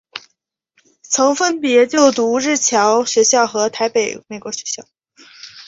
[1.03, 4.83] 曾分别就读日侨学校与台北美国学校。